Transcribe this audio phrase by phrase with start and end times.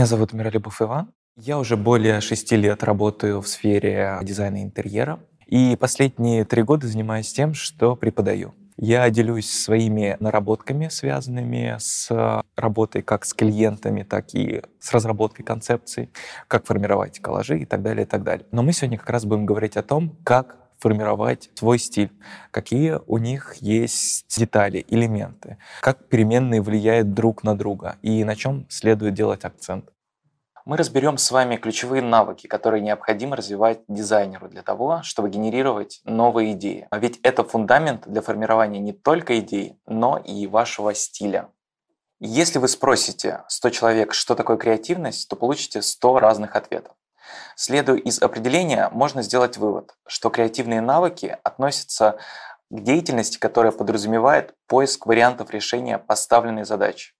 [0.00, 1.12] Меня зовут Миролюбов Иван.
[1.36, 5.20] Я уже более шести лет работаю в сфере дизайна интерьера.
[5.44, 8.54] И последние три года занимаюсь тем, что преподаю.
[8.78, 16.08] Я делюсь своими наработками, связанными с работой как с клиентами, так и с разработкой концепций,
[16.48, 18.46] как формировать коллажи и так далее, и так далее.
[18.52, 22.10] Но мы сегодня как раз будем говорить о том, как формировать свой стиль,
[22.50, 28.66] какие у них есть детали, элементы, как переменные влияют друг на друга и на чем
[28.68, 29.90] следует делать акцент.
[30.66, 36.52] Мы разберем с вами ключевые навыки, которые необходимо развивать дизайнеру для того, чтобы генерировать новые
[36.52, 36.86] идеи.
[36.90, 41.48] А ведь это фундамент для формирования не только идей, но и вашего стиля.
[42.20, 46.94] Если вы спросите 100 человек, что такое креативность, то получите 100 разных ответов.
[47.56, 52.18] Следуя из определения, можно сделать вывод, что креативные навыки относятся
[52.70, 57.12] к деятельности, которая подразумевает поиск вариантов решения поставленной задачи.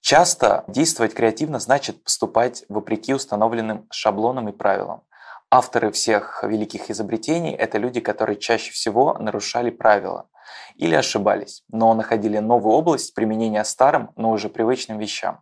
[0.00, 5.02] Часто действовать креативно значит поступать вопреки установленным шаблонам и правилам.
[5.50, 10.28] Авторы всех великих изобретений– это люди, которые чаще всего нарушали правила
[10.76, 15.40] или ошибались, но находили новую область применения старым, но уже привычным вещам.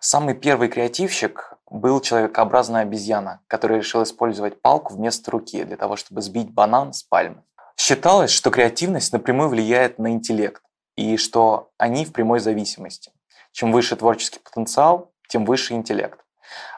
[0.00, 6.22] Самый первый креативщик был человекообразная обезьяна, который решил использовать палку вместо руки для того, чтобы
[6.22, 7.42] сбить банан с пальмы.
[7.76, 10.62] Считалось, что креативность напрямую влияет на интеллект
[10.96, 13.12] и что они в прямой зависимости.
[13.52, 16.20] Чем выше творческий потенциал, тем выше интеллект.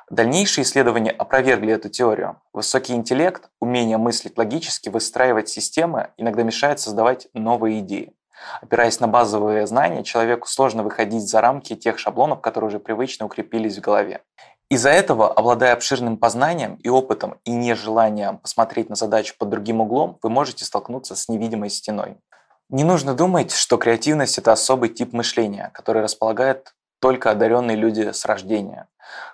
[0.08, 2.40] Дальнейшие исследования опровергли эту теорию.
[2.52, 8.14] Высокий интеллект, умение мыслить логически, выстраивать системы иногда мешает создавать новые идеи.
[8.62, 13.78] Опираясь на базовые знания, человеку сложно выходить за рамки тех шаблонов, которые уже привычно укрепились
[13.78, 14.22] в голове.
[14.68, 20.18] Из-за этого, обладая обширным познанием и опытом и нежеланием посмотреть на задачу под другим углом,
[20.22, 22.16] вы можете столкнуться с невидимой стеной.
[22.68, 28.24] Не нужно думать, что креативность– это особый тип мышления, который располагает только одаренные люди с
[28.24, 28.88] рождения.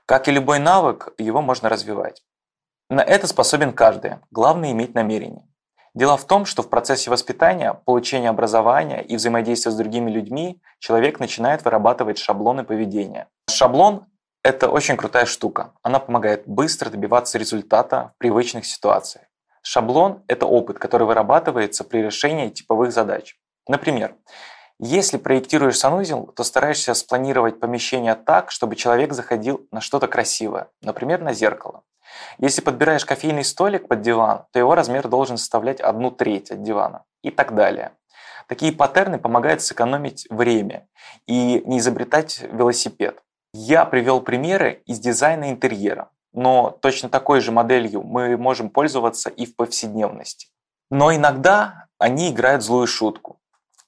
[0.05, 2.23] Как и любой навык, его можно развивать.
[2.91, 5.49] На это способен каждый, главное иметь намерение.
[5.95, 11.21] Дело в том, что в процессе воспитания, получения образования и взаимодействия с другими людьми человек
[11.21, 13.29] начинает вырабатывать шаблоны поведения.
[13.49, 14.07] Шаблон–
[14.43, 15.73] это очень крутая штука.
[15.83, 19.27] Она помогает быстро добиваться результата в привычных ситуациях.
[19.63, 23.37] Шаблон– это опыт, который вырабатывается при решении типовых задач.
[23.69, 24.17] Например,
[24.81, 31.21] если проектируешь санузел, то стараешься спланировать помещение так, чтобы человек заходил на что-то красивое, например,
[31.21, 31.85] на зеркало.
[32.39, 37.05] Если подбираешь кофейный столик под диван, то его размер должен составлять одну треть от дивана
[37.23, 37.93] и так далее.
[38.49, 40.89] Такие паттерны помогают сэкономить время
[41.27, 43.23] и не изобретать велосипед.
[43.55, 49.47] Я привел примеры из дизайна интерьера но точно такой же моделью мы можем пользоваться и
[49.47, 50.49] в повседневности.
[50.91, 53.39] Но иногда они играют злую шутку.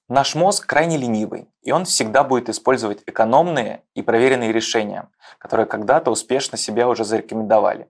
[0.08, 5.08] Наш мозг крайне ленивый, и он всегда будет использовать экономные и проверенные решения,
[5.38, 7.88] которые когда-то успешно себя уже зарекомендовали.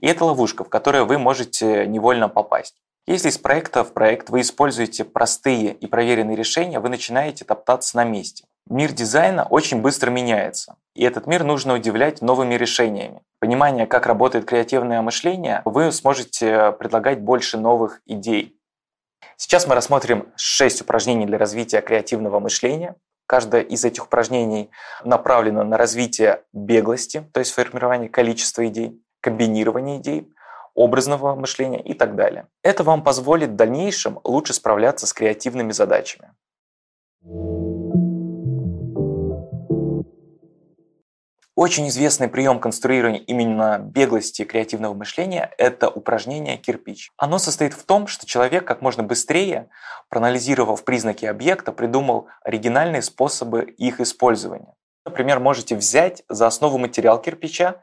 [0.00, 2.76] И это ловушка, в которую вы можете невольно попасть.
[3.06, 8.04] Если из проекта в проект вы используете простые и проверенные решения, вы начинаете топтаться на
[8.04, 8.46] месте.
[8.66, 13.22] Мир дизайна очень быстро меняется, и этот мир нужно удивлять новыми решениями.
[13.40, 18.58] Понимание, как работает креативное мышление, вы сможете предлагать больше новых идей.
[19.36, 22.96] Сейчас мы рассмотрим 6 упражнений для развития креативного мышления.
[23.26, 24.70] Каждое из этих упражнений
[25.04, 30.28] направлено на развитие беглости, то есть формирование количества идей, комбинирование идей,
[30.74, 32.46] образного мышления и так далее.
[32.62, 36.32] Это вам позволит в дальнейшем лучше справляться с креативными задачами.
[41.62, 47.12] Очень известный прием конструирования именно беглости креативного мышления– это упражнение «Кирпич».
[47.16, 49.68] Оно состоит в том, что человек как можно быстрее,
[50.08, 54.74] проанализировав признаки объекта, придумал оригинальные способы их использования.
[55.06, 57.76] Например, можете взять за основу материал кирпича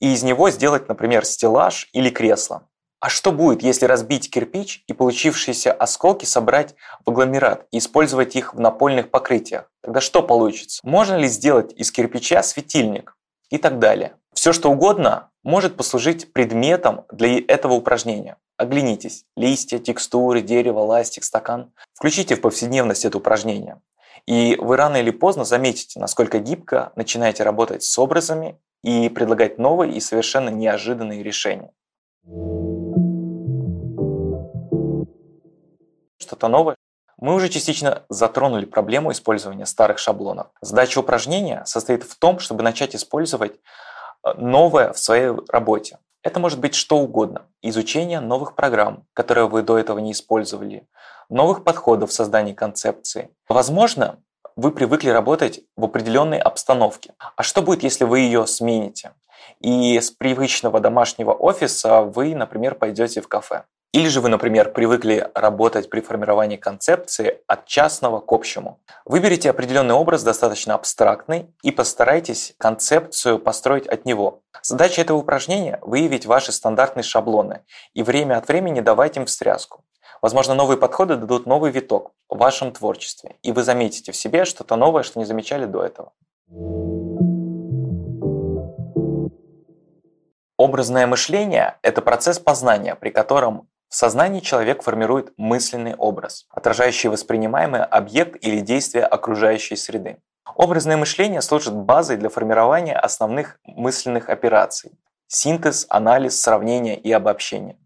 [0.00, 2.68] и из него сделать, например, стеллаж или кресло.
[3.04, 6.74] А что будет, если разбить кирпич и получившиеся осколки собрать
[7.04, 9.70] в агломерат и использовать их в напольных покрытиях?
[9.82, 10.80] Тогда что получится?
[10.84, 13.14] Можно ли сделать из кирпича светильник?
[13.50, 14.14] И так далее.
[14.32, 18.38] Все что угодно может послужить предметом для этого упражнения.
[18.56, 19.26] Оглянитесь.
[19.36, 21.74] Листья, текстуры, дерево, ластик, стакан.
[21.92, 23.82] Включите в повседневность это упражнение.
[24.24, 29.92] И вы рано или поздно заметите, насколько гибко начинаете работать с образами и предлагать новые
[29.92, 31.70] и совершенно неожиданные решения.
[36.18, 36.76] Что-то новое.
[37.16, 40.48] Мы уже частично затронули проблему использования старых шаблонов.
[40.60, 43.52] Задача упражнения состоит в том, чтобы начать использовать
[44.24, 45.98] э, новое в своей работе.
[46.22, 47.46] Это может быть что угодно.
[47.62, 50.88] Изучение новых программ, которые вы до этого не использовали,
[51.28, 53.30] новых подходов в создании концепции.
[53.48, 54.18] Возможно,
[54.56, 57.14] вы привыкли работать в определенной обстановке.
[57.36, 59.12] А что будет, если вы ее смените?
[59.60, 63.64] И с привычного домашнего офиса вы, например, пойдете в кафе.
[63.94, 68.80] Или же вы, например, привыкли работать при формировании концепции от частного к общему.
[69.04, 74.40] Выберите определенный образ, достаточно абстрактный, и постарайтесь концепцию построить от него.
[74.62, 77.60] Задача этого упражнения– выявить ваши стандартные шаблоны
[77.92, 79.84] и время от времени давать им встряску.
[80.20, 84.74] Возможно, новые подходы дадут новый виток в вашем творчестве, и вы заметите в себе что-то
[84.74, 86.12] новое, что не замечали до этого.
[90.56, 97.84] Образное мышление– это процесс познания, при котором в сознании человек формирует мысленный образ, отражающий воспринимаемый
[97.84, 100.16] объект или действие окружающей среды.
[100.56, 104.90] Образное мышление служит базой для формирования основных мысленных операций–
[105.28, 107.76] синтез, анализ, сравнение и обобщение.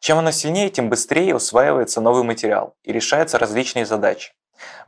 [0.00, 4.32] Чем оно сильнее, тем быстрее усваивается новый материал и решаются различные задачи.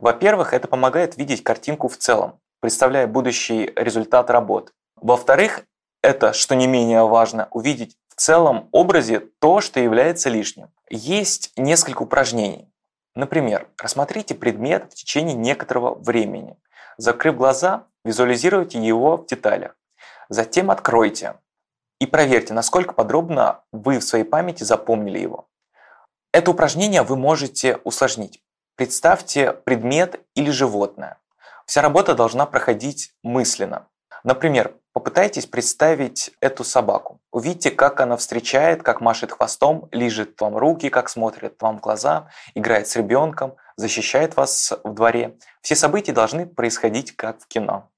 [0.01, 4.73] Во-первых, это помогает видеть картинку в целом, представляя будущий результат работы.
[4.97, 5.61] Во-вторых,
[6.01, 10.71] это, что не менее важно, увидеть целом образе то, что является лишним.
[10.89, 12.71] Есть несколько упражнений.
[13.15, 16.57] Например, рассмотрите предмет в течение некоторого времени.
[16.97, 19.75] Закрыв глаза, визуализируйте его в деталях.
[20.29, 21.35] Затем откройте
[21.99, 25.47] и проверьте, насколько подробно вы в своей памяти запомнили его.
[26.31, 28.43] Это упражнение вы можете усложнить.
[28.75, 31.17] Представьте предмет или животное.
[31.65, 33.87] Вся работа должна проходить мысленно.
[34.23, 37.19] Например, попытайтесь представить эту собаку.
[37.31, 42.29] Увидите, как она встречает, как машет хвостом, лижет вам руки, как смотрит вам в глаза,
[42.55, 45.37] играет с ребенком, защищает вас в дворе.
[45.61, 47.91] Все события должны происходить как в кино.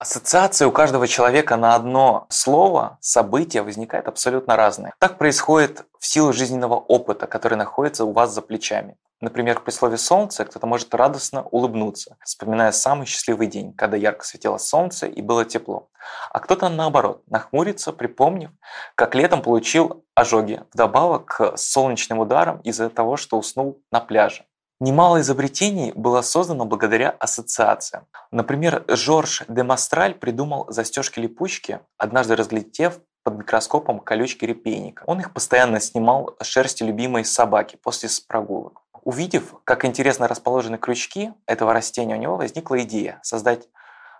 [0.00, 4.92] Ассоциация у каждого человека на одно слово, событие возникает абсолютно разное.
[4.98, 8.96] Так происходит в силу жизненного опыта, который находится у вас за плечами.
[9.20, 14.56] Например, при слове «солнце» кто-то может радостно улыбнуться, вспоминая самый счастливый день, когда ярко светило
[14.56, 15.90] солнце и было тепло.
[16.30, 18.50] А кто-то, наоборот, нахмурится, припомнив,
[18.94, 24.46] как летом получил ожоги, вдобавок к солнечным ударам из-за того, что уснул на пляже.
[24.82, 28.06] Немало изобретений было создано благодаря ассоциациям.
[28.30, 35.02] Например, Жорж де Мастраль придумал застежки-липучки, однажды разглядев под микроскопом колючки репейника.
[35.06, 38.80] Он их постоянно снимал с шерсти любимой собаки после прогулок.
[39.02, 43.68] Увидев, как интересно расположены крючки этого растения, у него возникла идея создать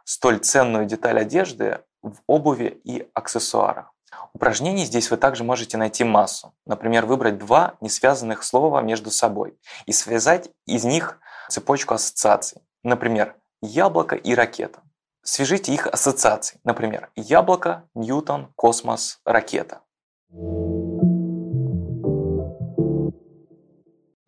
[0.05, 3.93] столь ценную деталь одежды в обуви и аксессуарах.
[4.33, 6.55] Упражнений здесь вы также можете найти массу.
[6.67, 11.19] Например, выбрать два несвязанных слова между собой и связать из них
[11.49, 12.63] цепочку ассоциаций.
[12.83, 14.81] Например, яблоко и ракета.
[15.23, 16.61] Свяжите их ассоциации.
[16.65, 19.83] Например, яблоко, Ньютон, космос, ракета.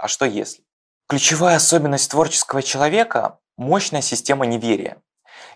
[0.02, 0.64] А что если?
[1.08, 4.96] Ключевая особенность творческого человека– мощная система неверия.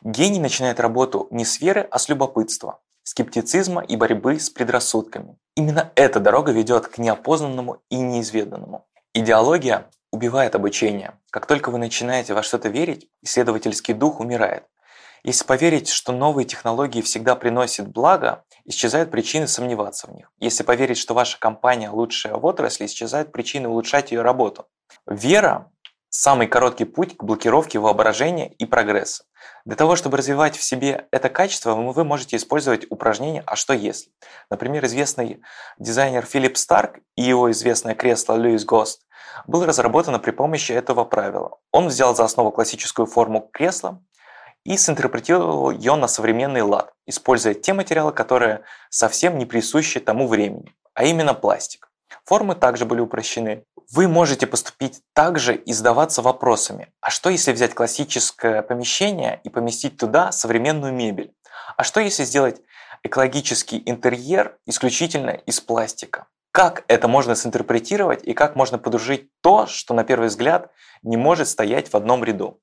[0.02, 5.36] Гений начинает работу не с веры, а с любопытства скептицизма и борьбы с предрассудками.
[5.56, 8.86] Именно эта дорога ведет к неопознанному и неизведанному.
[9.14, 11.18] Идеология убивает обучение.
[11.30, 14.62] Как только вы начинаете во что-то верить, исследовательский дух умирает.
[15.24, 20.30] Если поверить, что новые технологии всегда приносят благо, исчезают причины сомневаться в них.
[20.38, 24.66] Если поверить, что ваша компания лучшая в отрасли, исчезают причины улучшать ее работу.
[25.06, 25.70] Вера–
[26.08, 29.24] самый короткий путь к блокировке воображения и прогресса.
[29.64, 34.12] Для того, чтобы развивать в себе это качество, вы можете использовать упражнение «А что если?».
[34.50, 35.40] Например, известный
[35.78, 39.02] дизайнер Филипп Старк и его известное кресло Льюис Гост
[39.46, 41.58] было разработано при помощи этого правила.
[41.72, 44.02] Он взял за основу классическую форму кресла
[44.66, 50.74] и синтерпретировал ее на современный лад, используя те материалы, которые совсем не присущи тому времени,
[50.92, 51.88] а именно пластик.
[52.24, 53.64] Формы также были упрощены.
[53.92, 59.96] Вы можете поступить также и задаваться вопросами, а что если взять классическое помещение и поместить
[59.96, 61.32] туда современную мебель?
[61.76, 62.60] А что если сделать
[63.04, 66.26] экологический интерьер исключительно из пластика?
[66.50, 71.46] Как это можно синтерпретировать и как можно подружить то, что на первый взгляд не может
[71.46, 72.60] стоять в одном ряду?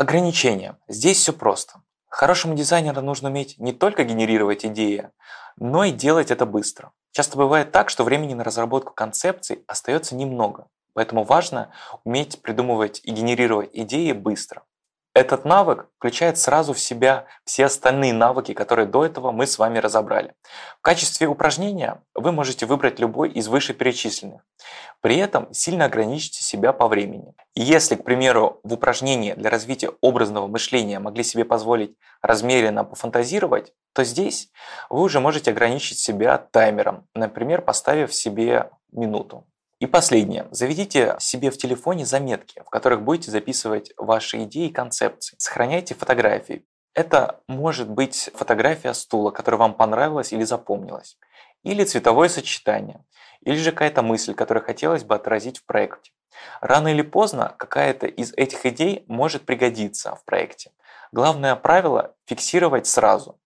[0.00, 0.78] Ограничения.
[0.88, 1.82] Здесь все просто.
[2.08, 5.10] Хорошему дизайнеру нужно уметь не только генерировать идеи,
[5.58, 6.92] но и делать это быстро.
[7.12, 11.70] Часто бывает так, что времени на разработку концепций остается немного, поэтому важно
[12.02, 14.62] уметь придумывать и генерировать идеи быстро.
[15.12, 19.78] Этот навык включает сразу в себя все остальные навыки, которые до этого мы с вами
[19.78, 20.34] разобрали.
[20.78, 24.42] В качестве упражнения вы можете выбрать любой из вышеперечисленных.
[25.00, 27.34] При этом сильно ограничьте себя по времени.
[27.56, 34.04] Если, к примеру, в упражнении для развития образного мышления могли себе позволить размеренно пофантазировать, то
[34.04, 34.50] здесь
[34.90, 39.44] вы уже можете ограничить себя таймером, например, поставив себе минуту.
[39.80, 40.46] И последнее.
[40.50, 45.36] Заведите себе в телефоне заметки, в которых будете записывать ваши идеи и концепции.
[45.38, 46.66] Сохраняйте фотографии.
[46.92, 51.16] Это может быть фотография стула, которая вам понравилась или запомнилась.
[51.62, 53.02] Или цветовое сочетание.
[53.40, 56.12] Или же какая-то мысль, которую хотелось бы отразить в проекте.
[56.60, 60.72] Рано или поздно какая-то из этих идей может пригодиться в проекте.
[61.10, 63.40] Главное правило– фиксировать сразу,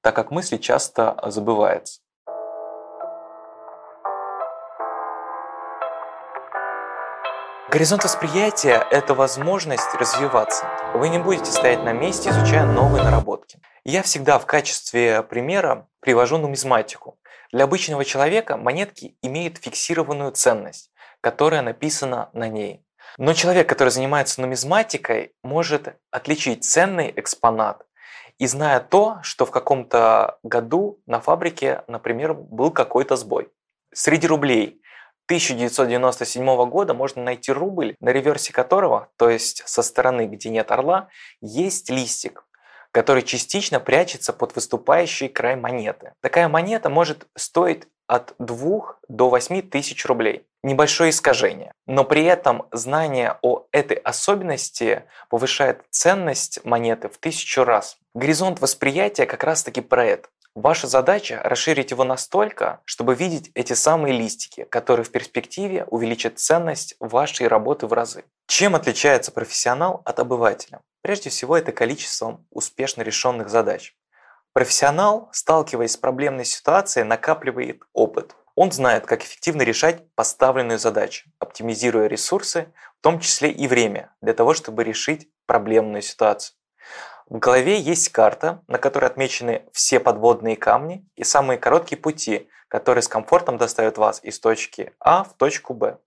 [0.00, 1.99] так как мысли часто забываются.
[7.70, 10.66] Горизонт восприятия– это возможность развиваться.
[10.92, 13.60] Вы не будете стоять на месте, изучая новые наработки.
[13.84, 17.20] Я всегда в качестве примера привожу нумизматику.
[17.52, 22.84] Для обычного человека монетки имеют фиксированную ценность, которая написана на ней.
[23.18, 27.86] Но человек, который занимается нумизматикой, может отличить ценный экспонат
[28.38, 33.48] и зная то, что в каком-то году на фабрике, например, был какой-то сбой.
[33.92, 34.82] Среди рублей
[35.30, 41.06] 1997 года можно найти рубль, на реверсе которого, то есть со стороны, где нет орла,
[41.40, 42.44] есть листик,
[42.90, 46.14] который частично прячется под выступающий край монеты.
[46.20, 50.48] Такая монета может стоить от 2 до 8 тысяч рублей.
[50.64, 51.70] Небольшое искажение.
[51.86, 57.98] Но при этом знание о этой особенности повышает ценность монеты в тысячу раз.
[58.16, 60.28] Горизонт восприятия как раз таки про это.
[60.56, 66.96] Ваша задача– расширить его настолько, чтобы видеть эти самые листики, которые в перспективе увеличат ценность
[66.98, 68.24] вашей работы в разы.
[68.48, 70.80] Чем отличается профессионал от обывателя?
[71.02, 73.94] Прежде всего, это количеством успешно решенных задач.
[74.52, 78.34] Профессионал, сталкиваясь с проблемной ситуацией, накапливает опыт.
[78.56, 84.34] Он знает, как эффективно решать поставленную задачу, оптимизируя ресурсы, в том числе и время, для
[84.34, 86.56] того, чтобы решить проблемную ситуацию.
[87.30, 93.02] В голове есть карта, на которой отмечены все подводные камни и самые короткие пути, которые
[93.02, 95.98] с комфортом доставят вас из точки А в точку Б.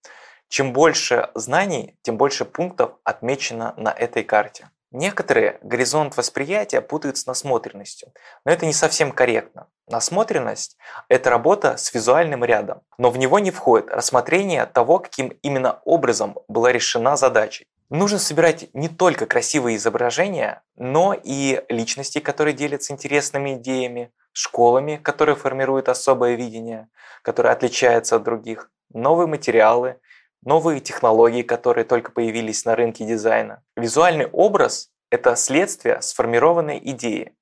[0.50, 4.70] Чем больше знаний, тем больше пунктов отмечено на этой карте.
[4.92, 8.12] Некоторые горизонт восприятия путают с насмотренностью,
[8.44, 9.68] но это не совсем корректно.
[9.88, 10.78] Насмотренность–
[11.08, 16.38] это работа с визуальным рядом, но в него не входит рассмотрение того, каким именно образом
[16.50, 17.64] была решена задача
[17.94, 25.36] Нужно собирать не только красивые изображения, но и личности, которые делятся интересными идеями, школами, которые
[25.36, 26.90] формируют особое видение,
[27.22, 30.00] которое отличается от других, новые материалы,
[30.42, 33.62] новые технологии, которые только появились на рынке дизайна.
[33.78, 37.36] Визуальный образ– это следствие сформированной идеи.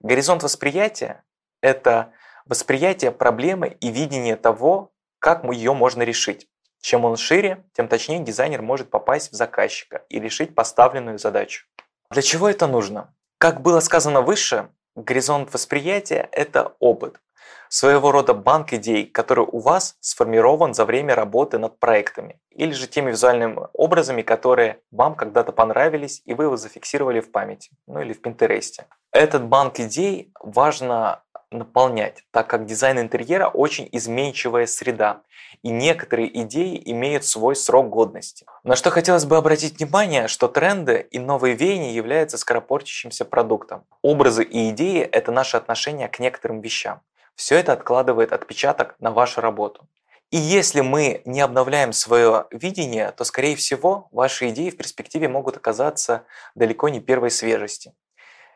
[0.00, 1.22] Горизонт восприятия–
[1.60, 2.14] это
[2.46, 6.48] восприятие проблемы и видение того, как ее можно решить.
[6.80, 11.66] Чем он шире, тем точнее дизайнер может попасть в заказчика и решить поставленную задачу.
[12.10, 13.14] Для чего это нужно?
[13.38, 17.20] Как было сказано выше, горизонт восприятия– это опыт.
[17.68, 22.40] Своего рода банк идей, который у вас сформирован за время работы над проектами.
[22.50, 27.70] Или же теми визуальными образами, которые вам когда-то понравились и вы его зафиксировали в памяти.
[27.86, 28.86] Ну или в Пинтересте.
[29.12, 35.22] Этот банк идей важно наполнять, так как дизайн интерьера очень изменчивая среда,
[35.62, 38.46] и некоторые идеи имеют свой срок годности.
[38.64, 43.84] На что хотелось бы обратить внимание, что тренды и новые веяния являются скоропортящимся продуктом.
[44.02, 47.00] Образы и идеи– это наше отношение к некоторым вещам.
[47.34, 49.88] Все это откладывает отпечаток на вашу работу.
[50.30, 55.56] И если мы не обновляем свое видение, то, скорее всего, ваши идеи в перспективе могут
[55.56, 56.24] оказаться
[56.54, 57.94] далеко не первой свежести.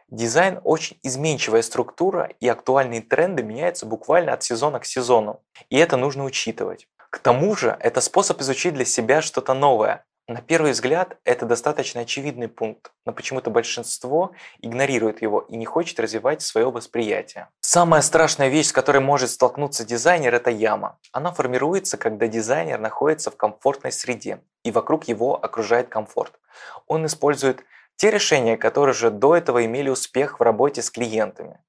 [0.09, 5.42] Дизайн очень изменчивая структура, и актуальные тренды меняются буквально от сезона к сезону.
[5.71, 6.88] И это нужно учитывать.
[7.11, 10.04] К тому же, это способ изучить для себя что-то новое.
[10.28, 14.30] На первый взгляд, это достаточно очевидный пункт, но почему-то большинство
[14.61, 17.49] игнорирует его и не хочет развивать свое восприятие.
[17.61, 20.99] Самая страшная вещь, с которой может столкнуться дизайнер, это яма.
[21.11, 26.38] Она формируется, когда дизайнер находится в комфортной среде, и вокруг его окружает комфорт.
[26.87, 27.64] Он использует
[28.02, 31.61] те решения, которые же до этого имели успех в работе с клиентами.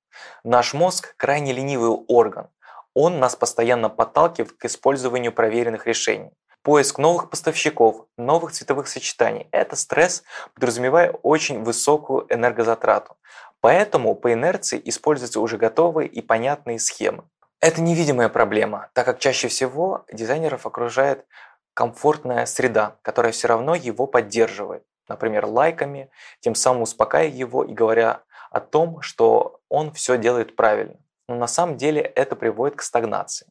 [0.44, 2.48] Наш мозг крайне ленивый орган.
[2.96, 6.32] Он нас постоянно подталкивает к использованию проверенных решений.
[6.64, 10.24] Поиск новых поставщиков, новых цветовых сочетаний– это стресс,
[10.56, 13.16] подразумевая очень высокую энергозатрату.
[13.62, 17.26] Поэтому по инерции используются уже готовые и понятные схемы.
[17.60, 21.28] Это невидимая проблема, так как чаще всего дизайнеров окружает
[21.76, 28.24] комфортная среда, которая все равно его поддерживает например, лайками, тем самым успокаивая его и говоря
[28.52, 30.96] о том, что он все делает правильно.
[31.28, 33.48] Но на самом деле это приводит к стагнации.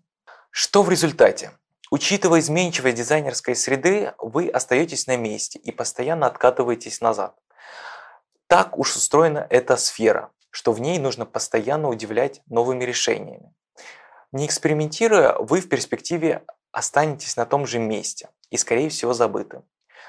[0.51, 1.53] Что в результате?
[1.91, 7.35] Учитывая изменчивость дизайнерской среды, вы остаетесь на месте и постоянно откатываетесь назад.
[8.47, 10.31] Так уж устроена эта сфера.
[10.55, 13.55] что в ней нужно постоянно удивлять новыми решениями.
[14.33, 19.63] Не экспериментируя, вы в перспективе останетесь на том же месте и, скорее всего, забыты.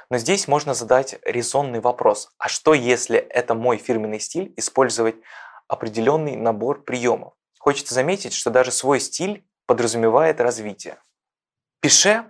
[0.10, 2.30] Но здесь можно задать резонный вопрос.
[2.38, 5.16] А что, если это мой фирменный стиль использовать
[5.68, 7.34] определенный набор приемов?
[7.60, 10.98] Хочется заметить, что даже свой стиль подразумевает развитие.
[11.80, 12.26] Пише,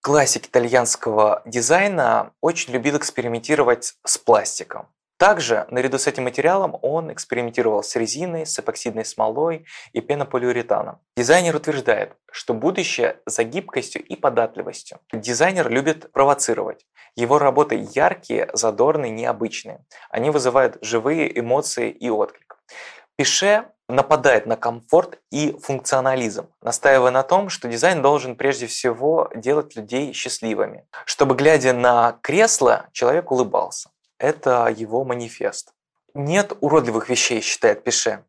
[0.00, 4.88] классик итальянского дизайна, очень любил экспериментировать с пластиком.
[5.18, 11.00] Также, наряду с этим материалом, он экспериментировал с резиной, с эпоксидной смолой и пенополиуретаном.
[11.16, 15.00] Дизайнер утверждает, что будущее за гибкостью и податливостью.
[15.12, 16.86] Дизайнер любит провоцировать.
[17.16, 19.84] Его работы яркие, задорные, необычные.
[20.08, 22.56] Они вызывают живые эмоции и отклик.
[23.16, 29.74] Пише нападает на комфорт и функционализм, настаивая на том, что дизайн должен прежде всего делать
[29.74, 30.86] людей счастливыми.
[31.06, 33.90] Чтобы, глядя на кресло, человек улыбался.
[34.18, 35.72] Это его манифест.
[36.14, 38.24] Нет уродливых вещей, считает Пише,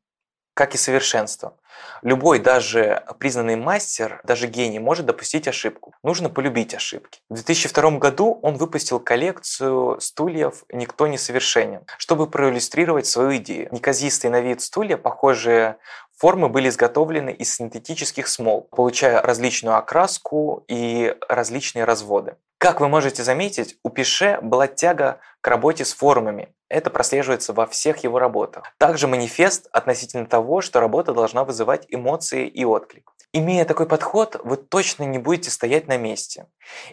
[0.53, 1.57] как и совершенство.
[2.01, 5.93] Любой, даже признанный мастер, даже гений, может допустить ошибку.
[6.03, 7.21] Нужно полюбить ошибки.
[7.29, 13.69] В 2002 году он выпустил коллекцию стульев «Никто не совершенен», чтобы проиллюстрировать свою идею.
[13.71, 15.77] Неказистые на вид стулья, похожие
[16.19, 22.35] Формы были изготовлены из синтетических смол, получая различную окраску и различные разводы.
[22.57, 26.53] Как вы можете заметить, у Пише была тяга к работе с формами.
[26.67, 28.65] Это прослеживается во всех его работах.
[28.77, 33.13] Также манифест относительно того, что работа должна вызывать эмоции и отклик.
[33.31, 36.47] Имея такой подход, вы точно не будете стоять на месте.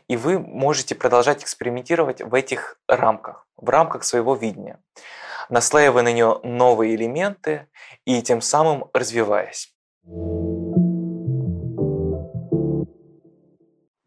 [0.06, 4.78] И вы можете продолжать экспериментировать в этих рамках, в рамках своего видения,
[5.48, 7.68] наслаивая на нее новые элементы
[8.04, 9.72] и тем самым развиваясь.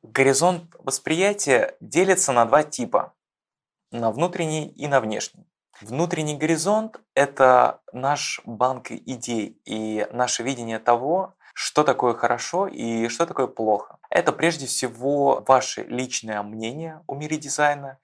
[0.03, 3.13] Горизонт восприятия делится на два типа–
[3.91, 5.45] на внутренний и на внешний.
[5.81, 13.25] Внутренний горизонт– это наш банк идей и наше видение того, что такое хорошо и что
[13.25, 13.97] такое плохо.
[14.09, 17.97] Это прежде всего ваше личное мнение о мире дизайна,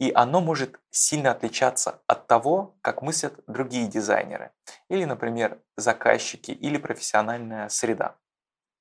[0.00, 4.50] и оно может сильно отличаться от того, как мыслят другие дизайнеры,
[4.88, 8.16] или, например, заказчики или профессиональная среда.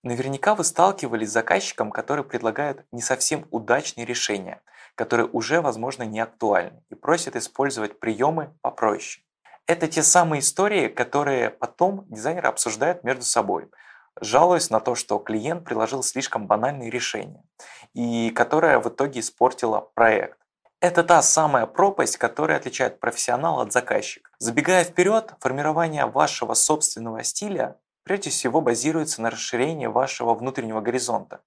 [0.01, 4.61] Наверняка вы сталкивались с заказчиком, который предлагает не совсем удачные решения,
[4.95, 9.25] которые уже, возможно, не актуальны и просит использовать приемы попроще.
[9.67, 13.69] Это те самые истории, которые потом дизайнеры обсуждают между собой,
[14.21, 17.43] жалуясь на то, что клиент приложил слишком банальные решения,
[17.93, 20.39] и которая в итоге испортила проект.
[20.81, 24.31] Это та самая пропасть, которая отличает профессионала от заказчика.
[24.39, 31.41] Забегая вперед, формирование вашего собственного стиля прежде всего базируется на расширении вашего внутреннего горизонта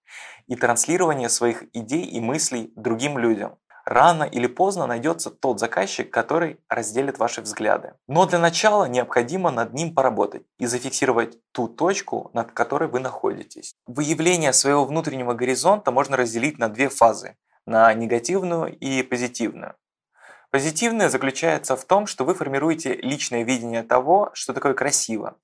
[0.49, 3.57] и транслировании своих идей и мыслей другим людям.
[3.87, 7.95] Рано или поздно найдется тот заказчик, который разделит ваши взгляды.
[8.07, 13.75] Но для начала необходимо над ним поработать и зафиксировать ту точку, над которой вы находитесь.
[13.87, 17.35] Выявление своего внутреннего горизонта можно разделить на две фазы–
[17.67, 19.77] на негативную и позитивную.
[20.51, 25.37] Позитивное заключается в том, что вы формируете личное видение того, что такое красиво,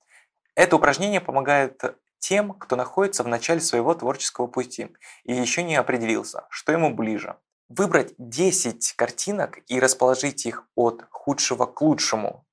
[0.55, 1.81] это упражнение помогает
[2.19, 4.89] тем, кто находится в начале своего творческого пути
[5.23, 7.37] и еще не определился, что ему ближе.
[7.69, 12.45] Выбрать 10 картинок и расположить их от худшего к лучшему,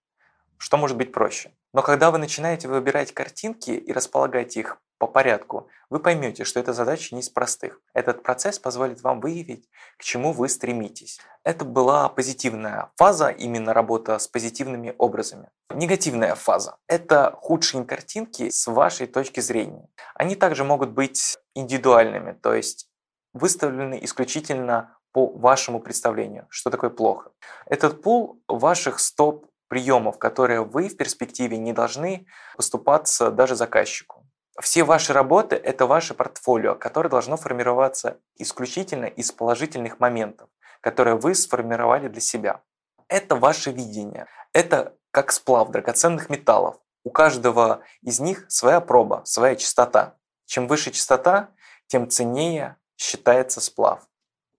[0.56, 1.50] что может быть проще.
[1.76, 6.72] Но когда вы начинаете выбирать картинки и располагать их по порядку, вы поймете, что эта
[6.72, 7.82] задача не из простых.
[7.92, 11.20] Этот процесс позволит вам выявить, к чему вы стремитесь.
[11.44, 15.50] Это была позитивная фаза, именно работа с позитивными образами.
[15.68, 19.86] Негативная фаза– это худшие картинки с вашей точки зрения.
[20.14, 22.88] Они также могут быть индивидуальными, то есть
[23.34, 27.32] выставлены исключительно по вашему представлению, что такое плохо.
[27.66, 32.26] Этот пул ваших стоп приемов, которые вы в перспективе не должны
[32.56, 34.26] поступаться даже заказчику.
[34.60, 40.48] Все ваши работы– это ваше портфолио, которое должно формироваться исключительно из положительных моментов,
[40.80, 42.62] которые вы сформировали для себя.
[43.08, 44.26] Это ваше видение.
[44.52, 46.76] Это как сплав драгоценных металлов.
[47.04, 50.16] У каждого из них своя проба, своя частота.
[50.46, 51.50] Чем выше частота,
[51.86, 54.08] тем ценнее считается сплав.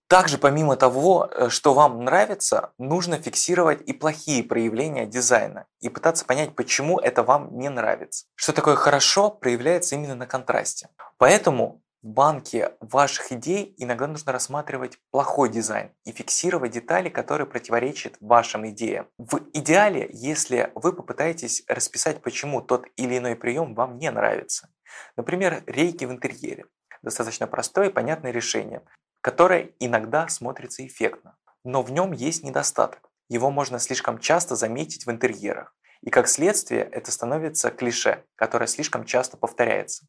[0.08, 6.26] Также помимо того, э, что вам нравится, нужно фиксировать и плохие проявления дизайна и пытаться
[6.26, 8.26] понять, почему это вам не нравится.
[8.36, 10.90] Что такое хорошо, проявляется именно на контрасте.
[11.18, 18.16] Поэтому в банке ваших идей иногда нужно рассматривать плохой дизайн и фиксировать детали, которые противоречат
[18.22, 19.08] вашим идеям.
[19.18, 24.70] В идеале, если вы попытаетесь расписать, почему тот или иной прием вам не нравится.
[25.18, 26.68] Например, рейки в интерьере.
[27.02, 28.84] Достаточно простое и понятное решение
[29.28, 31.36] которое иногда смотрится эффектно,
[31.66, 33.10] но в нем есть недостаток.
[33.28, 35.76] Его можно слишком часто заметить в интерьерах.
[36.00, 40.08] И как следствие это становится клише, которое слишком часто повторяется.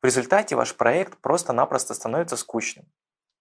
[0.00, 2.86] В результате ваш проект просто-напросто становится скучным.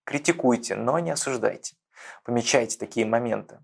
[0.05, 1.75] Критикуйте, но не осуждайте.
[2.23, 3.59] Помечайте такие моменты.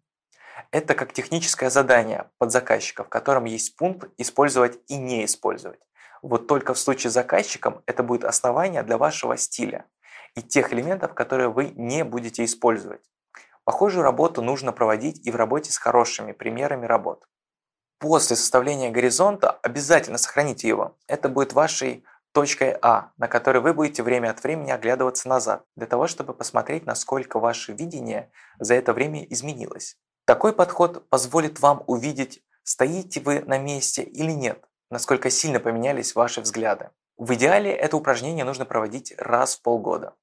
[0.70, 5.80] Это как техническое задание под заказчика, в котором есть пункт «использовать» и «не использовать».
[6.22, 9.86] Вот только в случае с заказчиком это будет основание для вашего стиля
[10.38, 13.02] и тех элементов, которые вы не будете использовать.
[13.66, 17.28] Похожую работу нужно проводить и в работе с хорошими примерами работ.
[18.00, 20.96] После составления горизонта обязательно сохраните его.
[21.08, 25.88] Это будет вашей точкой А, на которой вы будете время от времени оглядываться назад, для
[25.88, 29.98] того, чтобы посмотреть, насколько ваше видение за это время изменилось.
[30.26, 36.42] Такой подход позволит вам увидеть, стоите вы на месте или нет, насколько сильно поменялись ваши
[36.42, 36.92] взгляды.
[37.18, 40.14] В идеале это упражнение нужно проводить раз в полгода.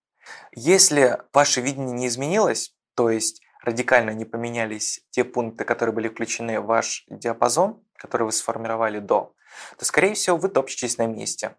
[0.53, 6.61] Если ваше видение не изменилось, то есть радикально не поменялись те пункты, которые были включены
[6.61, 9.35] в ваш диапазон, который вы сформировали до,
[9.79, 11.57] то, скорее всего, вы топчетесь на месте.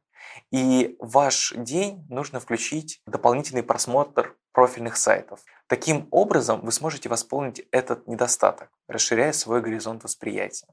[0.51, 5.41] И в ваш день нужно включить дополнительный просмотр профильных сайтов.
[5.67, 10.67] Таким образом, вы сможете восполнить этот недостаток, расширяя свой горизонт восприятия.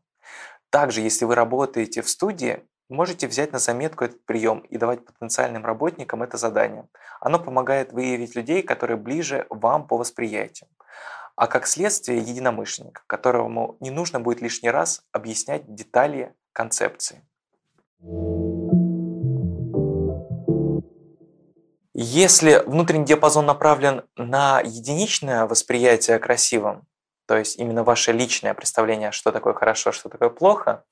[0.71, 5.65] Также, если вы работаете в студии, можете взять на заметку этот прием и давать потенциальным
[5.65, 6.89] работникам это задание.
[7.21, 10.69] Оно помогает выявить людей, которые ближе вам по восприятию.
[11.35, 17.23] А как следствие единомышленник, которому не нужно будет лишний раз объяснять детали концепции.
[21.95, 26.87] Если внутренний диапазон направлен на единичное восприятие красивым,
[27.27, 30.85] то есть именно ваше личное представление, что такое хорошо, что такое плохо,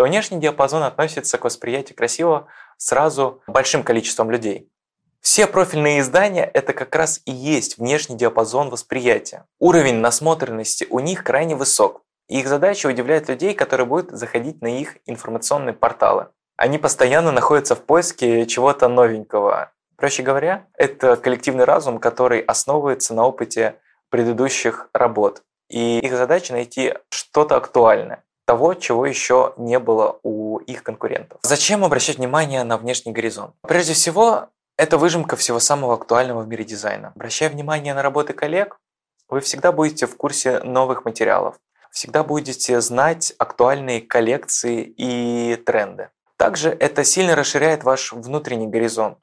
[0.00, 2.46] то внешний диапазон относится к восприятию красивого
[2.78, 4.72] сразу большим количеством людей.
[5.20, 9.44] Все профильные издания– это как раз и есть внешний диапазон восприятия.
[9.58, 12.00] Уровень насмотренности у них крайне высок.
[12.30, 16.28] И их задача удивлять людей, которые будут заходить на их информационные порталы.
[16.56, 19.70] Они постоянно находятся в поиске чего-то новенького.
[19.96, 23.74] Проще говоря, это коллективный разум, который основывается на опыте
[24.08, 25.42] предыдущих работ.
[25.68, 31.38] И их задача найти что-то актуальное того, чего еще не было у их конкурентов.
[31.42, 33.54] Зачем обращать внимание на внешний горизонт?
[33.62, 37.12] Прежде всего, это выжимка всего самого актуального в мире дизайна.
[37.14, 38.78] Обращая внимание на работы коллег,
[39.28, 41.56] вы всегда будете в курсе новых материалов,
[41.90, 46.10] всегда будете знать актуальные коллекции и тренды.
[46.36, 49.18] Также это сильно расширяет ваш внутренний горизонт,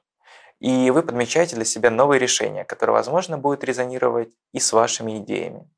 [0.60, 5.68] и вы подмечаете для себя новые решения, которые, возможно, будут резонировать и с вашими идеями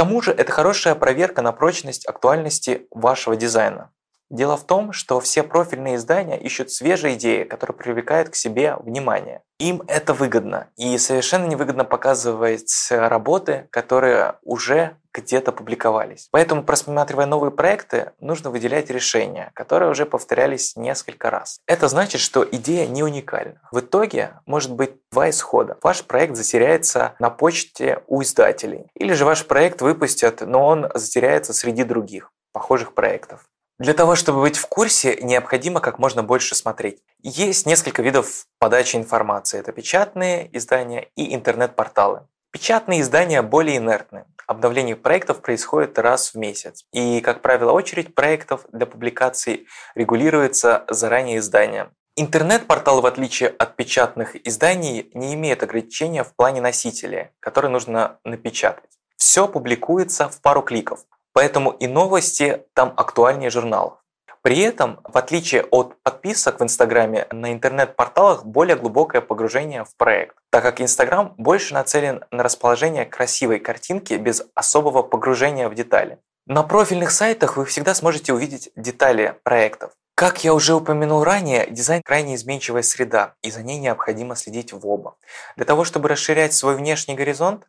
[0.00, 3.90] тому же это хорошая проверка на прочность актуальности вашего дизайна.
[4.30, 9.42] Дело в том, что все профильные издания ищут свежие идеи, которые привлекают к себе внимание.
[9.58, 10.68] Им это выгодно.
[10.76, 16.28] И совершенно невыгодно показывать работы, которые уже где-то публиковались.
[16.30, 21.58] Поэтому, просматривая новые проекты, нужно выделять решения, которые уже повторялись несколько раз.
[21.66, 23.60] Это значит, что идея не уникальна.
[23.72, 25.76] В итоге может быть два исхода.
[25.82, 28.86] Ваш проект затеряется на почте у издателей.
[28.94, 33.49] Или же ваш проект выпустят, но он затеряется среди других похожих проектов.
[33.80, 37.02] Для того, чтобы быть в курсе, необходимо как можно больше смотреть.
[37.22, 39.58] Есть несколько видов подачи информации.
[39.58, 42.26] Это печатные издания и интернет-порталы.
[42.50, 44.26] Печатные издания более инертны.
[44.46, 46.84] Обновление проектов происходит раз в месяц.
[46.92, 51.88] И, как правило, очередь проектов для публикаций регулируется заранее изданием.
[52.16, 58.90] Интернет-портал, в отличие от печатных изданий, не имеет ограничения в плане носителя, который нужно напечатать.
[59.16, 61.06] Все публикуется в пару кликов.
[61.32, 63.94] Поэтому и новости там актуальнее журналов.
[64.42, 70.34] При этом, в отличие от подписок в Инстаграме, на интернет-порталах более глубокое погружение в проект,
[70.50, 76.18] так как Инстаграм больше нацелен на расположение красивой картинки без особого погружения в детали.
[76.46, 79.92] На профильных сайтах вы всегда сможете увидеть детали проектов.
[80.14, 84.86] Как я уже упомянул ранее, дизайн крайне изменчивая среда, и за ней необходимо следить в
[84.86, 85.16] оба.
[85.56, 87.66] Для того, чтобы расширять свой внешний горизонт,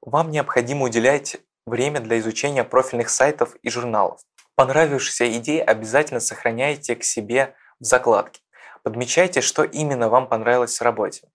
[0.00, 1.38] вам необходимо уделять
[1.68, 4.20] время для изучения профильных сайтов и журналов.
[4.56, 8.40] Понравившиеся идеи обязательно сохраняйте к себе в закладке.
[8.82, 11.28] Подмечайте, что именно вам понравилось в работе.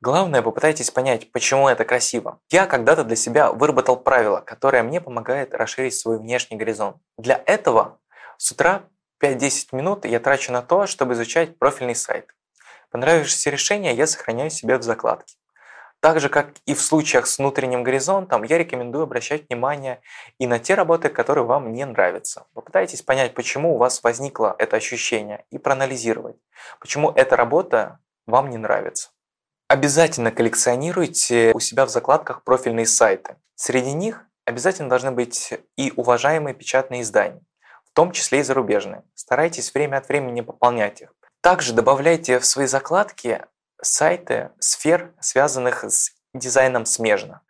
[0.00, 2.40] Главное, попытайтесь понять, почему это красиво.
[2.50, 6.96] Я когда-то для себя выработал правило, которое мне помогает расширить свой внешний горизонт.
[7.18, 8.00] Для этого
[8.36, 8.82] с утра
[9.22, 12.26] 5-10 минут я трачу на то, чтобы изучать профильный сайт.
[12.90, 15.36] Понравившееся решение я сохраняю себе в закладке.
[16.02, 20.00] Так же, как и в случаях с внутренним горизонтом, я рекомендую обращать внимание
[20.40, 22.46] и на те работы, которые вам не нравятся.
[22.54, 26.34] Попытайтесь понять, почему у вас возникло это ощущение, и проанализировать,
[26.80, 29.10] почему эта работа вам не нравится.
[29.68, 33.36] Обязательно коллекционируйте у себя в закладках профильные сайты.
[33.54, 37.42] Среди них обязательно должны быть и уважаемые печатные издания.
[37.84, 39.04] В том числе и зарубежные.
[39.14, 41.14] Старайтесь время от времени пополнять их.
[41.42, 43.42] Также добавляйте в свои закладки
[43.82, 47.42] сайты сфер, связанных с дизайном смежно.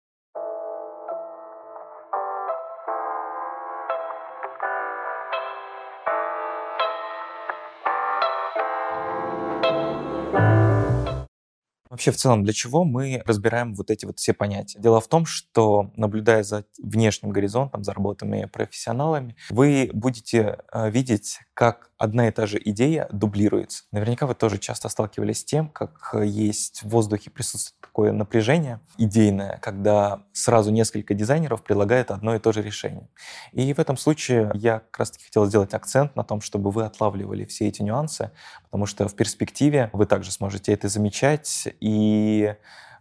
[11.92, 14.78] Вообще, в целом, для чего мы разбираем вот эти вот все понятия?
[14.78, 21.40] Дело в том, что, наблюдая за внешним горизонтом, за работами профессионалами, вы будете э, видеть,
[21.52, 23.84] как одна и та же идея дублируется.
[23.92, 29.58] Наверняка вы тоже часто сталкивались с тем, как есть в воздухе присутствует такое напряжение идейное,
[29.60, 33.10] когда сразу несколько дизайнеров предлагают одно и то же решение.
[33.52, 36.84] И в этом случае я как раз таки хотел сделать акцент на том, чтобы вы
[36.84, 38.30] отлавливали все эти нюансы,
[38.72, 42.54] потому что в перспективе вы также сможете это замечать и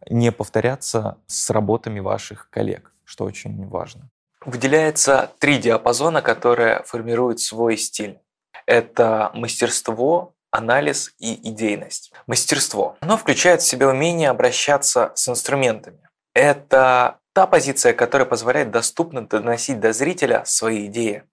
[0.09, 4.09] не повторяться с работами ваших коллег, что очень важно.
[4.45, 8.19] Выделяется три диапазона, которые формируют свой стиль.
[8.65, 12.11] Это мастерство, анализ и идейность.
[12.27, 12.97] Мастерство.
[12.99, 16.01] Оно включает в себя умение обращаться с инструментами.
[16.33, 21.23] Это та позиция, которая позволяет доступно доносить до зрителя свои идеи.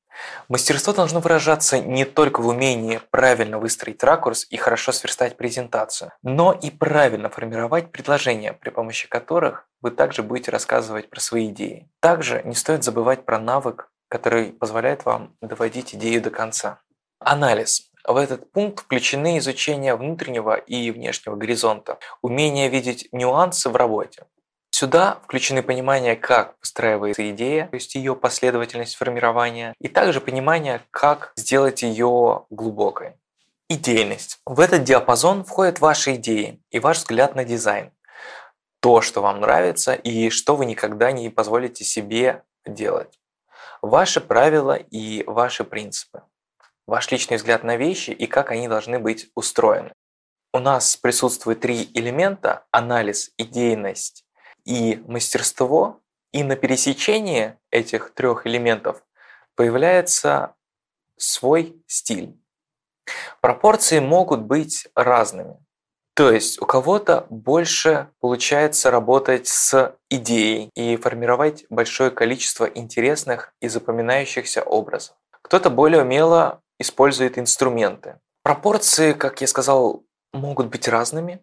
[0.49, 6.53] Мастерство должно выражаться не только в умении правильно выстроить ракурс и хорошо сверстать презентацию, но
[6.53, 11.89] и правильно формировать предложения, при помощи которых вы также будете рассказывать про свои идеи.
[12.01, 16.81] Также не стоит забывать про навык, который позволяет вам доводить идею до конца.
[17.21, 17.91] Анализ.
[18.05, 24.25] В этот пункт включены изучение внутреннего и внешнего горизонта, умение видеть нюансы в работе.
[24.71, 31.33] Сюда включены понимание, как выстраивается идея, то есть ее последовательность формирования, и также понимание, как
[31.37, 33.15] сделать ее глубокой.
[33.69, 34.41] Идейность.
[34.47, 37.91] В этот диапазон входят ваши идеи и ваш взгляд на дизайн.
[38.81, 43.19] То, что вам нравится и что вы никогда не позволите себе делать.
[43.83, 46.23] Ваши правила и ваши принципы
[46.89, 49.93] ваш личный взгляд на вещи и как они должны быть устроены.
[50.53, 54.25] У нас присутствует три элемента– анализ, идейность
[54.69, 56.01] и мастерство.
[56.31, 59.03] И на пересечении этих трех элементов
[59.57, 60.55] появляется
[61.17, 62.39] свой стиль.
[63.41, 65.57] Пропорции могут быть разными.
[66.15, 73.69] То есть у кого-то больше получается работать с идеей и формировать большое количество интересных и
[73.69, 75.17] запоминающихся образов.
[75.43, 78.21] Кто-то более умело использует инструменты.
[78.43, 80.05] Пропорции, как я сказал,
[80.35, 81.41] могут быть разными.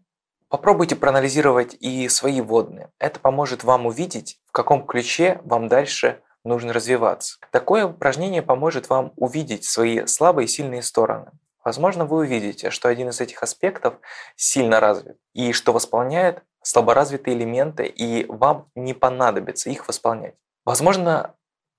[0.50, 2.92] Попробуйте проанализировать и свои водные.
[3.00, 7.38] Это поможет вам увидеть, в каком ключе вам дальше нужно развиваться.
[7.52, 11.32] Такое упражнение поможет вам увидеть свои слабые и сильные стороны.
[11.64, 13.96] Возможно, вы увидите, что один из этих аспектов
[14.36, 20.36] сильно развит и что восполняет слаборазвитые элементы, и вам не понадобится их восполнять.
[20.64, 21.36] Возможно,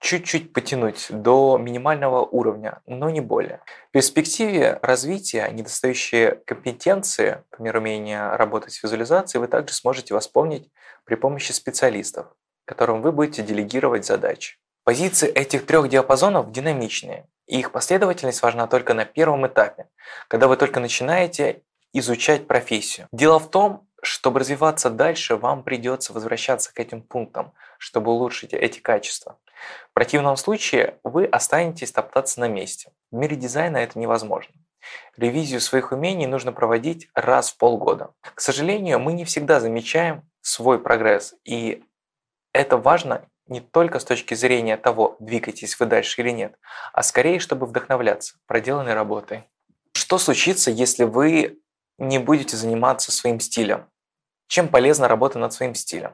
[0.06, 3.60] чуть-чуть потянуть до минимального уровня, но не более.
[3.88, 10.70] В перспективе развития недостающие компетенции, например, умение работать с визуализацией, вы также сможете восполнить
[11.04, 12.26] при помощи специалистов,
[12.66, 14.58] которым вы будете делегировать задачи.
[14.84, 19.88] Позиции этих трех диапазонов динамичные, и их последовательность важна только на первом этапе,
[20.28, 23.08] когда вы только начинаете изучать профессию.
[23.10, 28.78] Дело в том, чтобы развиваться дальше, вам придется возвращаться к этим пунктам, чтобы улучшить эти
[28.78, 29.40] качества.
[29.90, 32.92] В противном случае вы останетесь топтаться на месте.
[33.10, 34.54] В мире дизайна это невозможно.
[35.16, 38.10] Ревизию своих умений нужно проводить раз в полгода.
[38.34, 41.82] К сожалению, мы не всегда замечаем свой прогресс, и
[42.52, 46.56] это важно не только с точки зрения того, двигаетесь вы дальше или нет,
[46.92, 49.44] а скорее, чтобы вдохновляться проделанной работой.
[49.92, 51.58] Что случится, если вы
[51.98, 53.88] не будете заниматься своим стилем?
[54.48, 56.12] Чем полезна работа над своим стилем?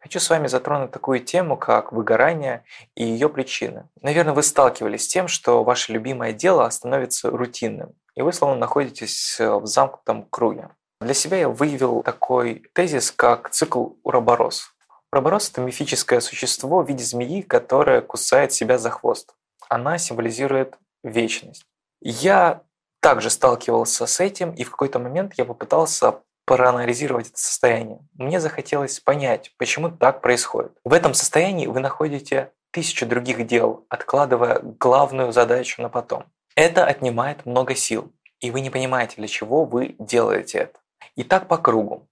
[0.00, 3.88] Хочу с вами затронуть такую тему, как выгорание и ее причины.
[4.00, 9.38] Наверное, вы сталкивались с тем, что ваше любимое дело становится рутинным, и вы словно находитесь
[9.38, 10.70] э, в замкнутом круге.
[11.02, 14.74] Для себя я выявил такой тезис, как цикл Уроборос.
[15.12, 19.34] Уроборос– это мифическое существо в виде змеи, которое кусает себя за хвост.
[19.68, 21.66] Она символизирует вечность.
[22.00, 22.62] Я
[23.00, 26.20] также сталкивался с этим, и в какой-то момент я попытался
[26.56, 28.00] проанализировать это состояние.
[28.14, 30.72] Мне захотелось понять, почему так происходит.
[30.82, 36.24] В этом состоянии вы находите тысячу других дел, откладывая главную задачу на потом.
[36.56, 38.10] Это отнимает много сил,
[38.40, 40.80] и вы не понимаете, для чего вы делаете это.
[41.14, 42.08] И так по кругу.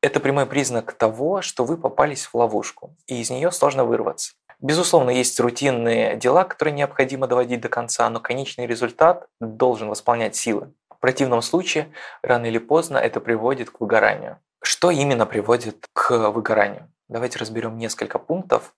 [0.00, 4.32] Это прямой признак того, что вы попались в ловушку, и из нее сложно вырваться.
[4.58, 10.72] Безусловно, есть рутинные дела, которые необходимо доводить до конца, но конечный результат должен восполнять силы.
[11.06, 14.40] Противном случае, рано или поздно это приводит к выгоранию.
[14.60, 16.92] Что именно приводит к выгоранию?
[17.06, 18.74] Давайте разберем несколько пунктов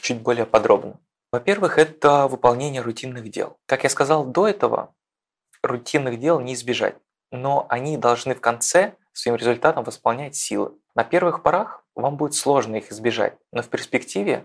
[0.00, 0.98] чуть более подробно.
[1.30, 3.56] Во-первых, это выполнение рутинных дел.
[3.66, 4.96] Как я сказал до этого,
[5.62, 6.96] рутинных дел не избежать,
[7.30, 10.72] но они должны в конце своим результатом восполнять силы.
[10.96, 14.44] На первых порах вам будет сложно их избежать, но в перспективе,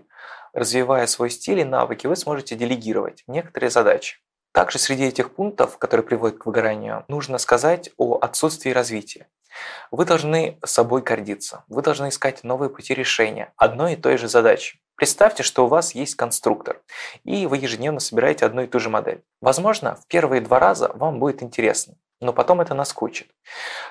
[0.52, 4.18] развивая свой стиль и навыки, вы сможете делегировать некоторые задачи.
[4.56, 9.28] Также среди этих пунктов, которые приводят к выгоранию, нужно сказать о отсутствии развития.
[9.90, 14.80] Вы должны собой гордиться, вы должны искать новые пути решения одной и той же задачи.
[14.94, 16.80] Представьте, что у вас есть конструктор,
[17.22, 19.22] и вы ежедневно собираете одну и ту же модель.
[19.42, 23.28] Возможно, в первые два раза вам будет интересно, но потом это наскучит.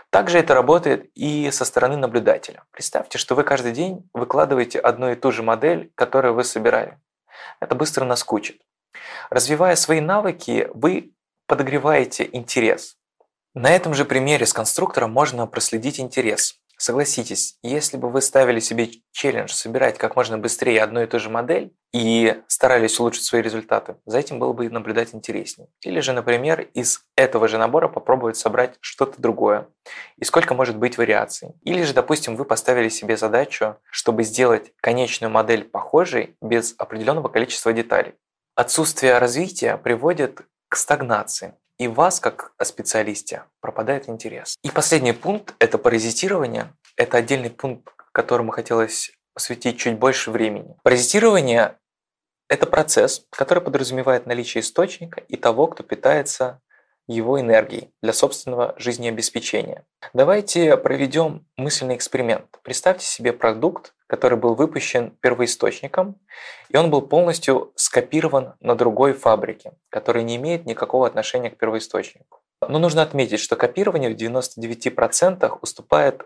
[0.09, 2.63] Также это работает и со стороны наблюдателя.
[2.71, 6.97] Представьте, что вы каждый день выкладываете одну и ту же модель, которую вы собирали.
[7.59, 8.63] Это быстро наскучит.
[9.29, 11.11] Развивая свои навыки, вы
[11.47, 12.97] подогреваете интерес.
[13.53, 16.59] На этом же примере с конструктором можно проследить интерес.
[16.77, 21.29] Согласитесь, если бы вы ставили себе челлендж собирать как можно быстрее одну и ту же
[21.29, 25.69] модель и старались улучшить свои результаты, за этим было бы наблюдать интереснее.
[25.81, 29.69] Или же, например, из этого же набора попробовать собрать что-то другое.
[30.17, 31.53] И сколько может быть вариаций.
[31.63, 37.71] Или же, допустим, вы поставили себе задачу, чтобы сделать конечную модель похожей без определенного количества
[37.71, 38.15] деталей.
[38.55, 40.39] Отсутствие развития приводит
[40.69, 44.55] к стагнации и вас, как специалисте, пропадает интерес.
[44.63, 46.73] И последний пункт– это паразитирование.
[46.95, 50.77] Это отдельный пункт, которому хотелось посвятить чуть больше времени.
[50.83, 51.77] Паразитирование–
[52.47, 56.61] это процесс, который подразумевает наличие источника и того, кто питается
[57.07, 59.83] его энергией для собственного жизнеобеспечения.
[60.13, 62.45] Давайте проведем мысленный эксперимент.
[62.63, 66.19] Представьте себе продукт, который был выпущен первоисточником,
[66.69, 72.41] и он был полностью скопирован на другой фабрике, которая не имеет никакого отношения к первоисточнику.
[72.67, 76.23] Но нужно отметить, что копирование в 99% уступает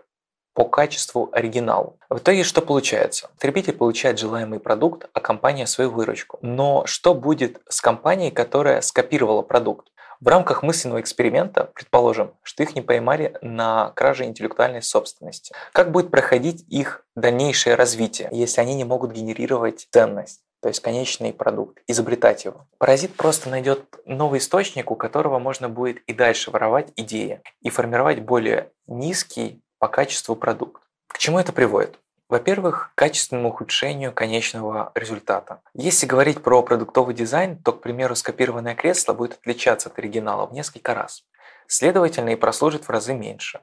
[0.54, 1.98] по качеству оригиналу.
[2.08, 3.28] В итоге что получается?
[3.36, 6.38] Потребитель получает желаемый продукт, а компания свою выручку.
[6.42, 9.88] Но что будет с компанией, которая скопировала продукт?
[10.20, 15.54] В рамках мысленного эксперимента предположим, что их не поймали на краже интеллектуальной собственности.
[15.72, 20.42] Как будет проходить их дальнейшее развитие, если они не могут генерировать ценность?
[20.62, 22.66] то есть конечный продукт, изобретать его.
[22.76, 28.20] Паразит просто найдет новый источник, у которого можно будет и дальше воровать идеи и формировать
[28.20, 30.82] более низкий по качеству продукт.
[31.06, 31.98] К чему это приводит?
[32.30, 35.62] Во-первых, качественному ухудшению конечного результата.
[35.74, 40.52] Если говорить про продуктовый дизайн, то, к примеру, скопированное кресло будет отличаться от оригинала в
[40.52, 41.24] несколько раз.
[41.66, 43.62] Следовательно, и прослужит в разы меньше.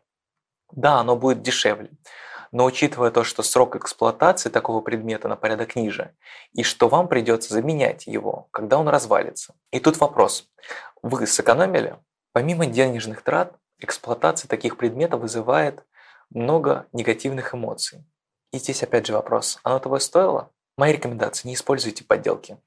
[0.73, 1.91] Да, оно будет дешевле,
[2.51, 6.13] но учитывая то, что срок эксплуатации такого предмета на порядок ниже,
[6.51, 9.56] и что вам придется заменять его, когда он развалится.
[9.71, 10.49] И тут вопрос.
[11.01, 11.95] Вы сэкономили?
[12.34, 15.86] Помимо денежных трат, эксплуатация таких предметов вызывает
[16.30, 18.03] много негативных эмоций.
[18.51, 20.51] И здесь опять же вопрос, оно того стоило?
[20.77, 22.57] Мои рекомендации, не используйте подделки.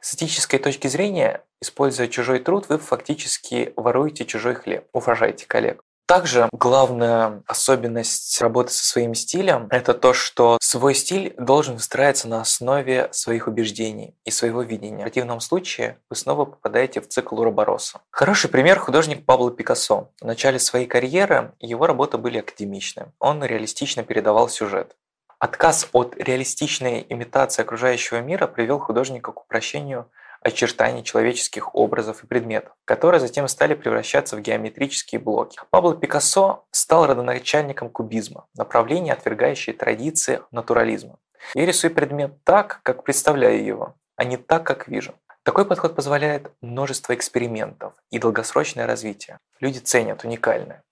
[0.00, 5.82] С этической точки зрения, используя чужой труд, вы фактически воруете чужой хлеб, уважайте коллег.
[6.10, 12.40] Также главная особенность работы со своим стилем– это то, что свой стиль должен выстраиваться на
[12.40, 14.98] основе своих убеждений и своего видения.
[14.98, 18.00] В противном случае вы снова попадаете в цикл Уробороса.
[18.10, 20.10] Хороший пример– художник Пабло Пикассо.
[20.20, 23.12] В начале своей карьеры его работы были академичны.
[23.20, 24.96] Он реалистично передавал сюжет.
[25.40, 30.10] Отказ от реалистичной имитации окружающего мира привел художника к упрощению
[30.42, 35.58] очертаний человеческих образов и предметов, которые затем стали превращаться в геометрические блоки.
[35.70, 41.16] Пабло Пикассо стал родоначальником кубизма, направления, отвергающие традиции натурализма.
[41.54, 45.14] Я рисую предмет так, как представляю его, а не так, как вижу.
[45.42, 49.38] Такой подход позволяет множество экспериментов и долгосрочное развитие.
[49.58, 50.82] Люди ценят уникальное.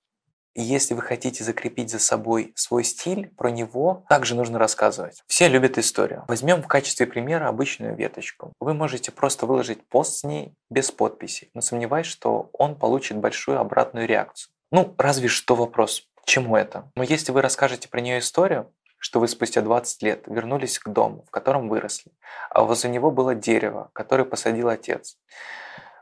[0.55, 5.23] И если вы хотите закрепить за собой свой стиль, про него также нужно рассказывать.
[5.27, 6.25] Все любят историю.
[6.29, 8.53] Возьмем в качестве примера обычную веточку.
[8.59, 13.61] Вы можете просто выложить пост с ней без подписи, но сомневаюсь, что он получит большую
[13.61, 14.53] обратную реакцию.
[14.71, 16.91] Ну, разве что вопрос, чему это?
[16.95, 21.25] Но если вы расскажете про нее историю, что вы спустя 20 лет вернулись к дому,
[21.27, 22.13] в котором выросли,
[22.51, 25.17] а возле него было дерево, которое посадил отец.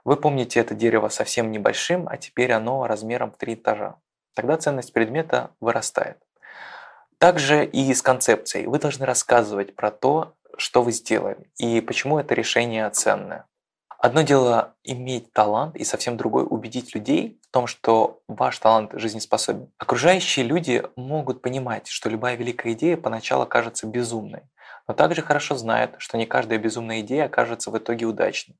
[0.04, 3.96] Вы помните это дерево совсем небольшим, а теперь оно размером в три этажа
[4.36, 6.18] тогда ценность предмета вырастает.
[7.18, 8.66] Также и с концепцией.
[8.66, 13.46] Вы должны рассказывать про то, что вы сделали и почему это решение ценное.
[13.98, 19.72] Одно дело иметь талант, и совсем другое убедить людей в том, что ваш талант жизнеспособен.
[19.78, 24.42] Окружающие люди могут понимать, что любая великая идея поначалу кажется безумной,
[24.86, 28.56] но также хорошо знают, что не каждая безумная идея окажется в итоге удачной.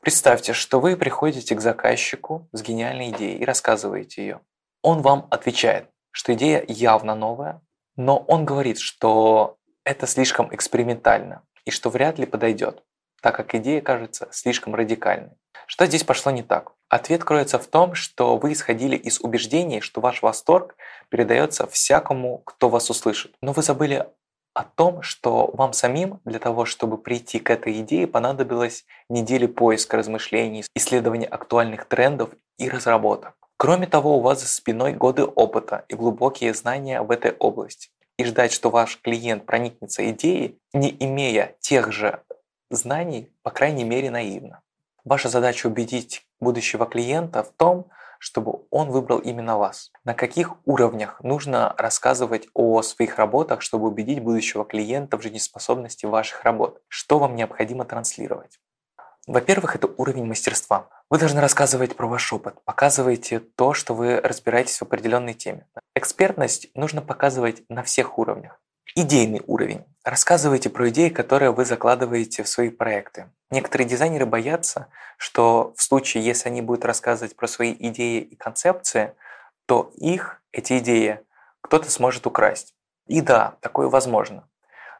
[0.00, 4.40] Представьте, что вы приходите к заказчику с гениальной идеей и рассказываете ее.
[4.82, 7.60] Он вам отвечает, что идея явно новая,
[7.96, 12.82] но он говорит, что это слишком экспериментально и что вряд ли подойдет.
[13.22, 15.36] так как идея кажется слишком радикальной.
[15.66, 16.72] Что здесь пошло не так?
[16.88, 20.74] Ответ кроется в том, что вы исходили из убеждений, что ваш восторг
[21.10, 23.34] передается всякому, кто вас услышит.
[23.42, 24.08] Но вы забыли
[24.54, 29.96] о том, что вам самим для того, чтобы прийти к этой идее, понадобилось недели поиска
[29.96, 33.34] размышлений, исследования актуальных трендов и разработок.
[33.62, 37.90] Кроме того, у вас за спиной годы опыта и глубокие знания в этой области.
[38.16, 42.22] И ждать, что ваш клиент проникнется идеей, не имея тех же
[42.70, 44.62] знаний, по крайней мере, наивно.
[45.04, 49.92] Ваша задача убедить будущего клиента в том, чтобы он выбрал именно вас.
[50.04, 56.44] На каких уровнях нужно рассказывать о своих работах, чтобы убедить будущего клиента в жизнеспособности ваших
[56.44, 56.80] работ?
[56.88, 58.58] Что вам необходимо транслировать?
[59.30, 60.88] Во-первых, это уровень мастерства.
[61.08, 65.68] Вы должны рассказывать про ваш опыт, показывайте то, что вы разбираетесь в определенной теме.
[65.94, 68.60] Экспертность нужно показывать на всех уровнях.
[68.96, 69.84] Идейный уровень.
[70.02, 73.30] Рассказывайте про идеи, которые вы закладываете в свои проекты.
[73.50, 79.14] Некоторые дизайнеры боятся, что в случае, если они будут рассказывать про свои идеи и концепции,
[79.66, 81.20] то их, эти идеи,
[81.60, 82.74] кто-то сможет украсть.
[83.06, 84.48] И да, такое возможно.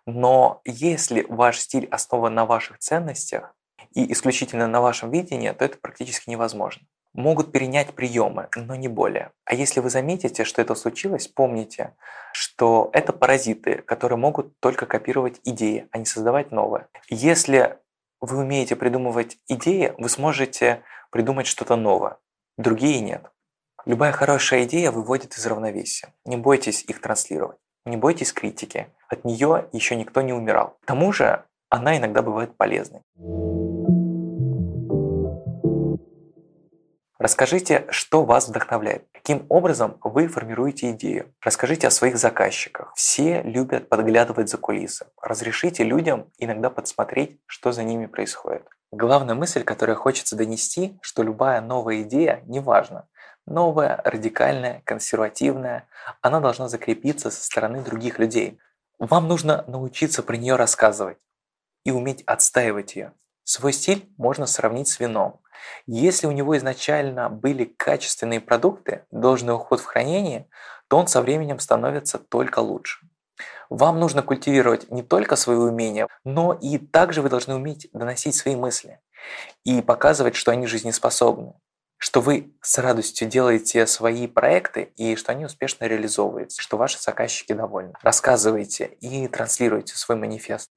[0.07, 3.57] Но если ваш стиль основан на ваших ценностях
[3.95, 9.33] и исключительно на вашем видении, то это практически невозможно могут перенять приемы, но не более.
[9.45, 11.95] А если вы заметите, что это случилось, помните,
[12.33, 16.89] что это паразиты, которые могут только копировать идеи, а не создавать новое.
[17.09, 17.79] Если
[18.21, 22.19] вы умеете придумывать идеи, вы сможете придумать что-то новое.
[22.57, 23.31] Другие нет.
[23.87, 26.13] Любая хорошая идея выводит из равновесия.
[26.27, 27.57] Не бойтесь их транслировать.
[27.87, 28.89] Не бойтесь критики.
[29.09, 30.77] От нее еще никто не умирал.
[30.83, 33.01] К тому же она иногда бывает полезной.
[37.21, 41.35] Расскажите, что вас вдохновляет, каким образом вы формируете идею.
[41.43, 42.95] Расскажите о своих заказчиках.
[42.97, 45.05] Все любят подглядывать за кулисы.
[45.21, 48.67] Разрешите людям иногда подсмотреть, что за ними происходит.
[48.91, 53.07] Главная мысль, которую хочется донести, что любая новая идея, неважно,
[53.47, 55.87] новая, радикальная, консервативная,
[56.23, 58.59] она должна закрепиться со стороны других людей.
[58.99, 61.19] Вам нужно научиться про нее рассказывать
[61.85, 63.13] и уметь отстаивать ее.
[63.45, 65.40] Свой стиль можно сравнить с вином.
[65.87, 70.49] Если у него изначально были качественные продукты, должный уход в хранении,
[70.89, 73.07] то он со временем становится только лучше.
[73.69, 78.57] Вам нужно культивировать не только свои умения, но и также вы должны уметь доносить свои
[78.57, 79.01] мысли
[79.65, 81.55] и показывать, что они жизнеспособны,
[81.97, 87.53] что вы с радостью делаете свои проекты и что они успешно реализовываются, что ваши заказчики
[87.53, 87.93] довольны.
[88.03, 90.69] Рассказывайте и транслируйте свой манифест.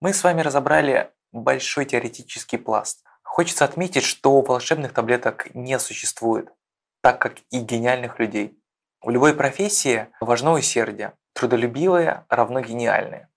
[0.00, 6.52] Мы с вами разобрали большой теоретический пласт– Хочется отметить, что волшебных таблеток не существует,
[7.00, 8.58] так как и гениальных людей.
[9.00, 11.14] В любой профессии важно усердие.
[11.32, 13.30] Трудолюбивые равно гениальные.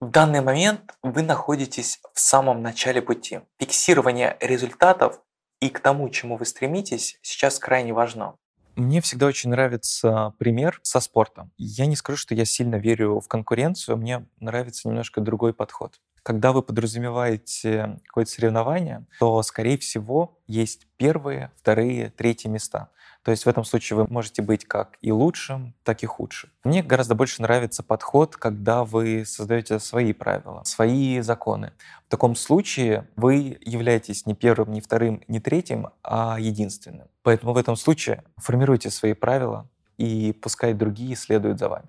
[0.00, 3.40] В данный момент вы находитесь в самом начале пути.
[3.58, 5.20] Фиксирование результатов
[5.60, 8.36] и к тому, чему вы стремитесь, сейчас крайне важно.
[8.74, 11.52] Мне всегда очень нравится пример со спортом.
[11.58, 16.00] Я не скажу, что я сильно верю в конкуренцию, мне нравится немножко другой подход.
[16.26, 22.88] Когда вы подразумеваете какое-то соревнование, то, скорее всего, есть первые, вторые, третьи места.
[23.22, 26.50] То есть в этом случае вы можете быть как и лучшим, так и худшим.
[26.64, 31.72] Мне гораздо больше нравится подход, когда вы создаете свои правила, свои законы.
[32.08, 37.06] В таком случае вы являетесь не первым, не вторым, не третьим, а единственным.
[37.22, 41.86] Поэтому в этом случае формируйте свои правила, и пускай другие следуют за вами.